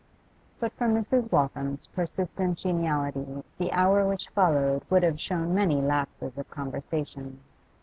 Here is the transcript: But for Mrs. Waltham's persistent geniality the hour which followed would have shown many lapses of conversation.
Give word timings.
But 0.59 0.71
for 0.73 0.87
Mrs. 0.87 1.31
Waltham's 1.31 1.85
persistent 1.85 2.57
geniality 2.57 3.43
the 3.59 3.71
hour 3.71 4.03
which 4.07 4.29
followed 4.29 4.81
would 4.89 5.03
have 5.03 5.21
shown 5.21 5.53
many 5.53 5.79
lapses 5.79 6.39
of 6.39 6.49
conversation. 6.49 7.39